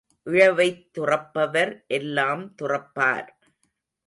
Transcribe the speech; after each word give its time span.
இழவைத் 0.27 0.97
துறப்பவர் 0.97 1.85
எல்லாம் 1.87 2.55
துறப்பார். 2.55 3.29